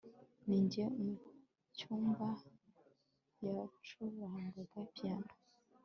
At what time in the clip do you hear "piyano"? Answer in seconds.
4.93-5.33